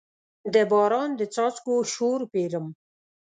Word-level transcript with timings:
د 0.53 0.55
باران 0.71 1.09
د 1.19 1.21
څاڅکو 1.33 1.75
شور 1.93 2.19
پیرم 2.31 2.65